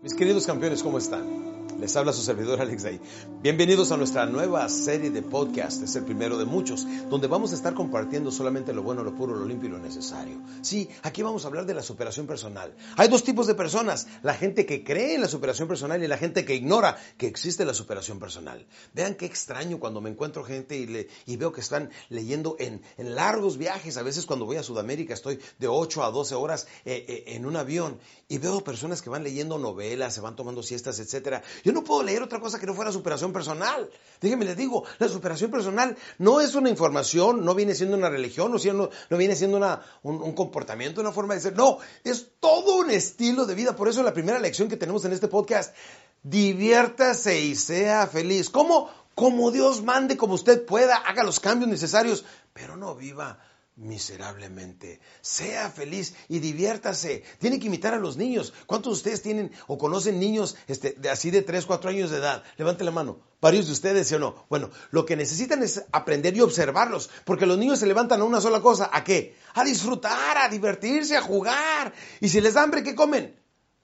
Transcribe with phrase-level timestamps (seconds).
[0.00, 1.57] Mis queridos campeones, ¿cómo están?
[1.78, 3.00] Les habla su servidor Alex Day.
[3.40, 5.80] Bienvenidos a nuestra nueva serie de podcast.
[5.80, 9.36] Es el primero de muchos, donde vamos a estar compartiendo solamente lo bueno, lo puro,
[9.36, 10.42] lo limpio y lo necesario.
[10.60, 12.74] Sí, aquí vamos a hablar de la superación personal.
[12.96, 16.18] Hay dos tipos de personas, la gente que cree en la superación personal y la
[16.18, 18.66] gente que ignora que existe la superación personal.
[18.92, 23.56] Vean qué extraño cuando me encuentro gente y, veo que están leyendo en, en, largos
[23.56, 23.96] viajes.
[23.98, 27.46] A veces cuando voy a Sudamérica estoy de 8 a 12 horas eh, eh, en
[27.46, 31.44] un avión y veo personas que van leyendo novelas, se van tomando siestas, etcétera.
[31.68, 33.90] Yo no puedo leer otra cosa que no fuera superación personal.
[34.22, 38.50] Déjenme les digo, la superación personal no es una información, no viene siendo una religión,
[38.50, 41.54] no, viene siendo un, un, comportamiento, una forma de ser.
[41.54, 43.76] No, es todo un estilo de vida.
[43.76, 45.76] Por eso la primera lección que tenemos en este podcast,
[46.22, 48.48] diviértase y sea feliz.
[48.48, 48.88] ¿Cómo?
[49.14, 53.40] Como Dios mande, como usted pueda, haga los cambios necesarios, pero no viva
[53.78, 55.00] miserablemente.
[55.20, 57.22] Sea feliz y diviértase.
[57.38, 58.52] Tiene que imitar a los niños.
[58.66, 62.18] ¿Cuántos de ustedes tienen o conocen niños este, de así de 3, 4 años de
[62.18, 62.42] edad?
[62.56, 63.20] Levante la mano.
[63.40, 64.46] Varios de ustedes, ¿sí o no?
[64.50, 68.40] Bueno, lo que necesitan es aprender y observarlos, porque los niños se levantan a una
[68.40, 68.90] sola cosa.
[68.92, 69.36] ¿A qué?
[69.54, 71.92] A disfrutar, a divertirse, a jugar.
[72.20, 73.40] Y si les da hambre, ¿qué comen?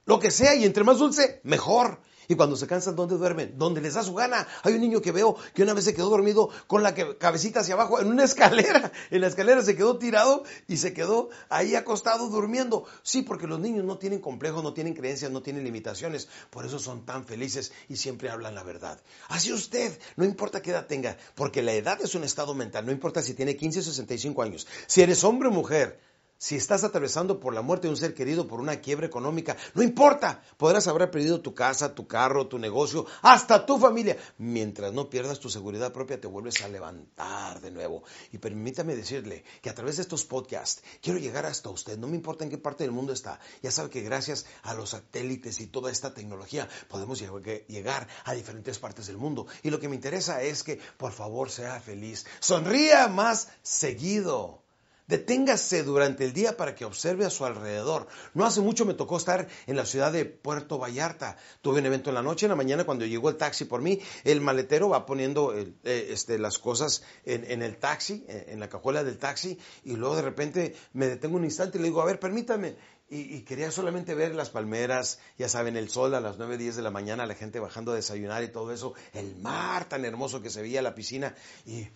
[0.06, 2.00] Lo que sea, y entre más dulce, mejor.
[2.28, 3.55] Y cuando se cansan, ¿dónde duermen?
[3.58, 4.47] Donde les da su gana.
[4.62, 7.75] Hay un niño que veo que una vez se quedó dormido con la cabecita hacia
[7.75, 8.92] abajo en una escalera.
[9.11, 12.86] En la escalera se quedó tirado y se quedó ahí acostado durmiendo.
[13.03, 16.28] Sí, porque los niños no tienen complejos, no tienen creencias, no tienen limitaciones.
[16.50, 19.00] Por eso son tan felices y siempre hablan la verdad.
[19.28, 22.86] Así usted, no importa qué edad tenga, porque la edad es un estado mental.
[22.86, 24.66] No importa si tiene 15 o 65 años.
[24.86, 25.98] Si eres hombre o mujer,
[26.45, 29.83] si estás atravesando por la muerte de un ser querido, por una quiebra económica, no
[29.83, 34.19] importa, podrás haber perdido tu casa, tu carro, tu negocio, hasta tu familia.
[34.37, 38.03] Mientras no pierdas tu seguridad propia, te vuelves a levantar de nuevo.
[38.31, 42.17] Y permítame decirle que a través de estos podcasts quiero llegar hasta usted, no me
[42.17, 43.41] importa en qué parte del mundo está.
[43.62, 47.22] Ya sabe que gracias a los satélites y toda esta tecnología podemos
[47.69, 49.47] llegar a diferentes partes del mundo.
[49.62, 54.63] Y lo que me interesa es que por favor sea feliz, sonría más seguido.
[55.06, 58.06] Deténgase durante el día para que observe a su alrededor.
[58.32, 61.37] No hace mucho me tocó estar en la ciudad de Puerto Vallarta.
[61.60, 64.00] Tuve un evento en la noche, en la mañana cuando llegó el taxi por mí,
[64.25, 68.69] el maletero va poniendo el, eh, este, las cosas en, en, el taxi, en la
[68.69, 72.06] cajuela del taxi, y luego de repente me detengo un instante y le digo, a
[72.06, 72.76] ver, permítame.
[73.10, 76.82] Y, quería solamente ver las palmeras, ya saben, el sol a las 9, 10 de
[76.82, 80.48] la mañana, la gente bajando a desayunar y todo eso, el mar tan hermoso que
[80.48, 81.34] se veía, la piscina.
[81.66, 81.87] Y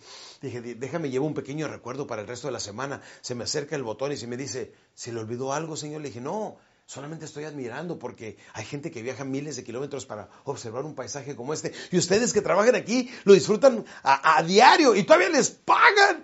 [0.41, 3.01] dije, déjame, llevo un pequeño recuerdo para el resto de la semana.
[3.21, 6.01] Se me acerca el botón y se me dice, ¿se le olvidó algo, señor?
[6.01, 10.29] Le dije, no, solamente estoy admirando porque hay gente que viaja miles de kilómetros para
[10.43, 11.73] observar un paisaje como este.
[11.91, 16.23] Y ustedes que trabajan aquí lo disfrutan a, a diario y todavía les pagan.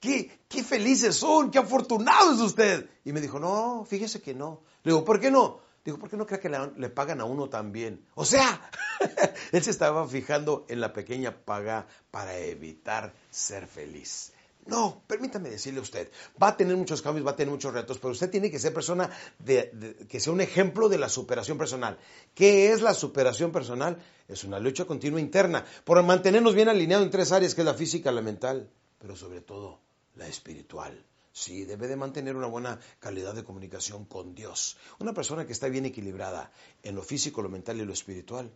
[0.00, 2.88] ¿Qué, qué felices son, qué afortunado es usted.
[3.04, 4.62] Y me dijo, no, fíjese que no.
[4.84, 5.60] Le digo, ¿por qué no?
[5.84, 8.04] Digo, ¿por qué no cree que le, pagan a uno también?
[8.14, 8.70] O sea,
[9.52, 14.32] él se estaba fijando en la pequeña paga para evitar ser feliz.
[14.66, 16.10] No, permítame decirle a usted,
[16.40, 18.74] va a tener muchos cambios, va a tener muchos retos, pero usted tiene que ser
[18.74, 19.08] persona
[19.46, 21.98] que sea un ejemplo de la superación personal.
[22.34, 23.96] ¿Qué es la superación personal?
[24.28, 27.72] Es una lucha continua interna por mantenernos bien alineados en tres áreas, que es la
[27.72, 29.87] física, la mental, pero sobre todo
[30.18, 31.06] la espiritual.
[31.32, 34.76] Sí, debe de mantener una buena calidad de comunicación con Dios.
[34.98, 36.52] Una persona que está bien equilibrada
[36.82, 38.52] en lo físico, lo mental y lo espiritual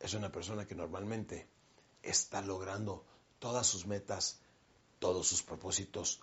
[0.00, 1.46] es una persona que normalmente
[2.02, 3.04] está logrando
[3.38, 4.40] todas sus metas,
[4.98, 6.20] todos sus propósitos,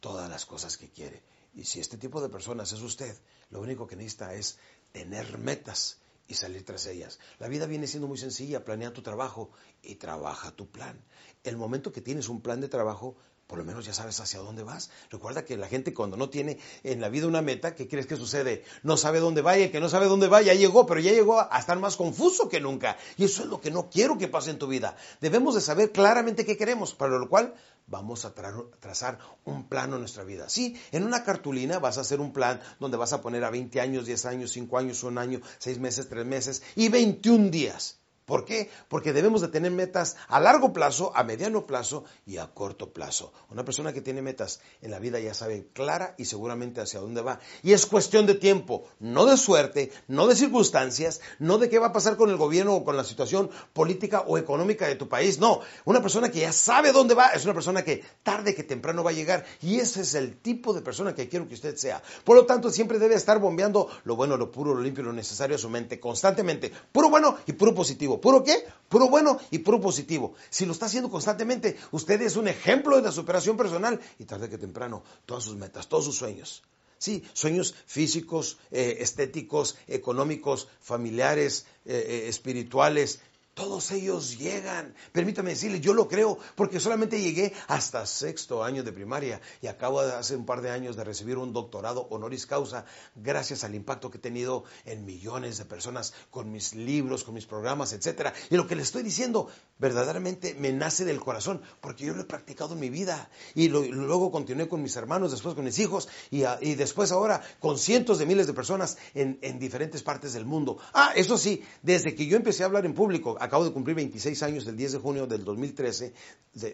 [0.00, 1.22] todas las cosas que quiere.
[1.54, 3.16] Y si este tipo de personas es usted,
[3.50, 4.58] lo único que necesita es
[4.92, 5.98] tener metas
[6.28, 7.18] y salir tras ellas.
[7.38, 9.50] La vida viene siendo muy sencilla, planea tu trabajo
[9.82, 11.02] y trabaja tu plan.
[11.48, 13.16] El momento que tienes un plan de trabajo,
[13.46, 14.90] por lo menos ya sabes hacia dónde vas.
[15.08, 18.16] Recuerda que la gente cuando no tiene en la vida una meta, ¿qué crees que
[18.16, 18.64] sucede?
[18.82, 21.40] No sabe dónde vaya, el que no sabe dónde va, ya llegó, pero ya llegó
[21.40, 22.98] a estar más confuso que nunca.
[23.16, 24.96] Y eso es lo que no quiero que pase en tu vida.
[25.22, 27.54] Debemos de saber claramente qué queremos, para lo cual
[27.86, 30.50] vamos a tra trazar un plano en nuestra vida.
[30.50, 33.80] Sí, en una cartulina vas a hacer un plan donde vas a poner a 20
[33.80, 37.97] años, 10 años, 5 años, 1 año, 6 meses, 3 meses y 21 días.
[38.28, 38.68] ¿Por qué?
[38.88, 43.32] Porque debemos de tener metas a largo plazo, a mediano plazo y a corto plazo.
[43.48, 47.22] Una persona que tiene metas en la vida ya sabe clara y seguramente hacia dónde
[47.22, 47.40] va.
[47.62, 51.86] Y es cuestión de tiempo, no de suerte, no de circunstancias, no de qué va
[51.86, 55.38] a pasar con el gobierno o con la situación política o económica de tu país.
[55.38, 59.02] No, una persona que ya sabe dónde va es una persona que tarde que temprano
[59.02, 59.46] va a llegar.
[59.62, 62.02] Y ese es el tipo de persona que quiero que usted sea.
[62.24, 65.56] Por lo tanto, siempre debe estar bombeando lo bueno, lo puro, lo limpio, lo necesario
[65.56, 66.70] a su mente constantemente.
[66.92, 68.17] Puro bueno y puro positivo.
[68.20, 68.64] ¿Puro qué?
[68.88, 70.34] Puro bueno y puro positivo.
[70.50, 74.48] Si lo está haciendo constantemente, usted es un ejemplo de la superación personal y tarde
[74.48, 76.62] que temprano todas sus metas, todos sus sueños
[76.98, 83.20] Sí, sueños físicos, eh, estéticos, económicos, familiares, eh, eh, espirituales,
[83.58, 84.94] todos ellos llegan.
[85.10, 90.00] Permítame decirle, yo lo creo, porque solamente llegué hasta sexto año de primaria y acabo
[90.00, 92.84] de hace un par de años de recibir un doctorado honoris causa
[93.16, 97.46] gracias al impacto que he tenido en millones de personas con mis libros, con mis
[97.46, 98.28] programas, etc.
[98.48, 99.48] Y lo que le estoy diciendo
[99.80, 104.30] verdaderamente me nace del corazón, porque yo lo he practicado en mi vida y luego
[104.30, 106.44] continué con mis hermanos, después con mis hijos y,
[106.76, 110.78] después ahora con cientos de miles de personas en, en diferentes partes del mundo.
[110.94, 114.42] Ah, eso sí, desde que yo empecé a hablar en público, acabo de cumplir 26
[114.42, 116.12] años del 10 de junio del 2013,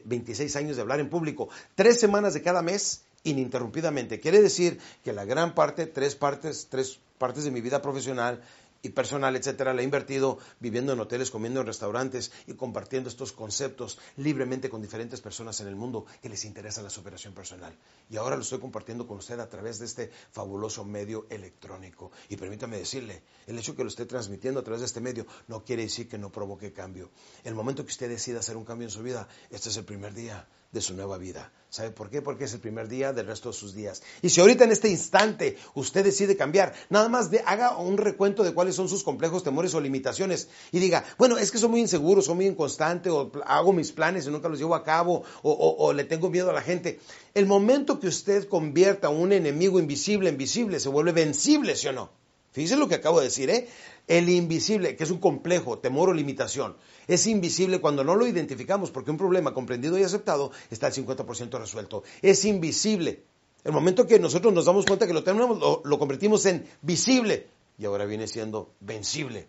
[0.05, 4.21] 26 años de hablar en público, tres semanas de cada mes ininterrumpidamente.
[4.21, 8.43] Quiere decir que la gran parte, tres partes, tres partes de mi vida profesional
[8.85, 13.33] y personal, etcétera, le he invertido viviendo en hoteles, comiendo en restaurantes y compartiendo estos
[13.33, 17.75] conceptos libremente con diferentes personas en el mundo que les interesa la superación personal.
[18.11, 22.13] Y ahora lo estoy compartiendo con usted a través de este fabuloso medio electrónico.
[22.29, 25.65] Y permítame decirle, el hecho que lo esté transmitiendo a través de este medio no
[25.65, 27.11] quiere decir que no provoque cambio.
[27.43, 30.13] El momento que usted decida hacer un cambio en su vida, este es el primer
[30.13, 31.53] día de su nueva vida.
[31.71, 32.21] ¿Sabe por qué?
[32.21, 34.03] Porque es el primer día del resto de sus días.
[34.23, 38.45] Y si ahorita en este instante usted decide cambiar, nada más de, haga un recuento
[38.45, 41.81] de cuáles son sus complejos, temores o limitaciones y diga, bueno, es que soy muy
[41.81, 45.77] inseguro, soy muy inconstante, o hago mis planes y nunca los llevo a cabo, o,
[45.79, 47.01] o le tengo miedo a la gente.
[47.35, 51.89] El momento que usted convierta a un enemigo invisible en visible, se vuelve vencible, ¿sí
[51.89, 52.24] o no?
[52.55, 53.67] Fíjese lo que acabo de decir, ¿eh?
[54.07, 56.77] El invisible, que es un complejo, temor o limitación,
[57.09, 61.59] es invisible cuando no lo identificamos porque un problema comprendido y aceptado está al 50%
[61.59, 62.05] resuelto.
[62.23, 63.25] Es invisible.
[63.65, 67.87] El momento que nosotros nos damos cuenta que lo tenemos, lo, convertimos en visible y
[67.87, 69.49] ahora viene siendo vencible.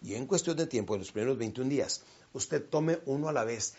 [0.00, 2.02] Y en cuestión de tiempo, en los primeros 21 días,
[2.32, 3.74] usted tome uno a la vez,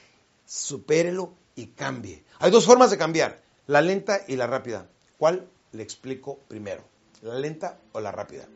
[0.46, 2.26] supérelo y cambie.
[2.40, 4.90] Hay dos formas de cambiar, la lenta y la rápida.
[5.18, 6.97] ¿Cuál le explico primero?
[7.22, 8.48] ¿La lenta o la rápida?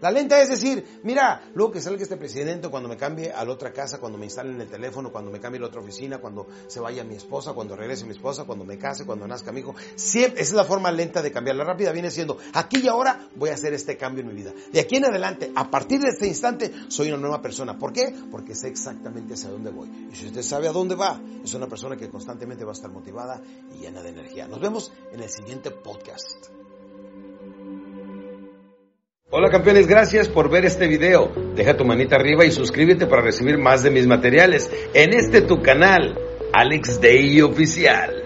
[0.00, 3.52] La lenta es decir, mira, luego que salga este presidente, cuando me cambie a la
[3.52, 6.46] otra casa, cuando me instalen el teléfono, cuando me cambie a la otra oficina, cuando
[6.68, 9.74] se vaya mi esposa, cuando regrese mi esposa, cuando me case, cuando nazca mi hijo.
[9.96, 11.56] Siempre, esa es la forma lenta de cambiar.
[11.56, 14.54] La rápida viene siendo, aquí y ahora voy a hacer este cambio en mi vida.
[14.72, 17.78] De aquí en adelante, a partir de este instante, soy una nueva persona.
[17.78, 18.14] ¿Por qué?
[18.30, 20.08] Porque sé exactamente hacia dónde voy.
[20.10, 22.90] Y si usted sabe a dónde va, es una persona que constantemente va a estar
[22.90, 23.42] motivada
[23.74, 24.48] y llena de energía.
[24.48, 26.59] Nos vemos en el siguiente podcast.
[29.40, 31.32] Hola campeones, gracias por ver este video.
[31.56, 35.62] Deja tu manita arriba y suscríbete para recibir más de mis materiales en este tu
[35.62, 36.14] canal,
[36.52, 38.22] Alex Day Oficial.